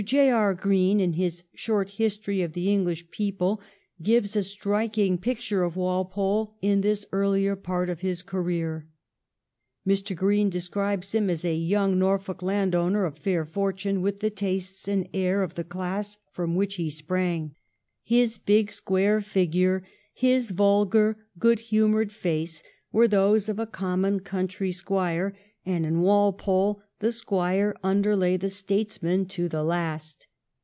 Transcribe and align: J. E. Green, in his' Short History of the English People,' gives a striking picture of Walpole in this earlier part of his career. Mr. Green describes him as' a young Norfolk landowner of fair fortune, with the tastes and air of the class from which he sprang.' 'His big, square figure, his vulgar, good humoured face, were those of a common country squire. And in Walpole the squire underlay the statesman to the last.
J. 0.01 0.29
E. 0.31 0.53
Green, 0.55 0.99
in 0.99 1.13
his' 1.13 1.43
Short 1.53 1.91
History 1.91 2.41
of 2.41 2.53
the 2.53 2.71
English 2.73 3.11
People,' 3.11 3.61
gives 4.01 4.35
a 4.35 4.41
striking 4.41 5.19
picture 5.19 5.63
of 5.63 5.75
Walpole 5.75 6.55
in 6.59 6.81
this 6.81 7.05
earlier 7.11 7.55
part 7.55 7.87
of 7.87 7.99
his 7.99 8.23
career. 8.23 8.87
Mr. 9.87 10.15
Green 10.15 10.49
describes 10.49 11.11
him 11.13 11.29
as' 11.29 11.45
a 11.45 11.53
young 11.53 11.99
Norfolk 11.99 12.41
landowner 12.41 13.05
of 13.05 13.19
fair 13.19 13.45
fortune, 13.45 14.01
with 14.01 14.21
the 14.21 14.31
tastes 14.31 14.87
and 14.87 15.07
air 15.13 15.43
of 15.43 15.53
the 15.53 15.63
class 15.63 16.17
from 16.31 16.55
which 16.55 16.77
he 16.77 16.89
sprang.' 16.89 17.53
'His 18.01 18.39
big, 18.39 18.71
square 18.71 19.21
figure, 19.21 19.83
his 20.15 20.49
vulgar, 20.49 21.15
good 21.37 21.59
humoured 21.59 22.11
face, 22.11 22.63
were 22.91 23.07
those 23.07 23.47
of 23.47 23.59
a 23.59 23.67
common 23.67 24.19
country 24.21 24.71
squire. 24.71 25.35
And 25.63 25.85
in 25.85 26.01
Walpole 26.01 26.81
the 27.01 27.11
squire 27.11 27.75
underlay 27.83 28.37
the 28.37 28.49
statesman 28.49 29.25
to 29.25 29.47
the 29.49 29.63
last. 29.63 30.27